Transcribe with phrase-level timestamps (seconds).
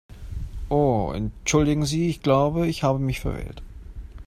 [0.71, 3.61] Oh entschuldigen Sie, ich glaube, ich habe mich verwählt.